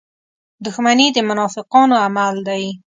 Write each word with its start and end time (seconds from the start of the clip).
•دښمني 0.65 1.07
د 1.15 1.17
منافقانو 1.29 1.95
عمل 2.05 2.35
دی. 2.47 2.63